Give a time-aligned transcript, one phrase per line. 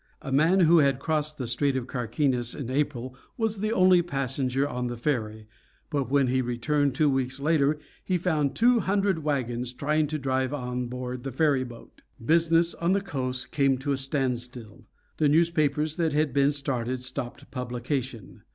[0.23, 4.67] A man who had crossed the Strait of Carquines in April was the only passenger
[4.67, 5.47] on the ferry,
[5.91, 10.55] but when he returned two weeks later he found two hundred wagons trying to drive
[10.55, 12.01] on board the ferry boat.
[12.19, 14.87] Business on the coast came to a standstill.
[15.17, 18.41] The newspapers that had been started stopped publication.